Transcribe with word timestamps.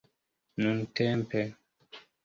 nuntempe 0.59 1.41